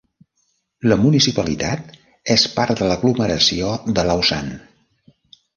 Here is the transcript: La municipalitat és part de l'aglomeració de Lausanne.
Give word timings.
La 0.91 0.97
municipalitat 1.01 1.93
és 2.37 2.47
part 2.57 2.81
de 2.81 2.89
l'aglomeració 2.93 3.71
de 3.99 4.07
Lausanne. 4.11 4.59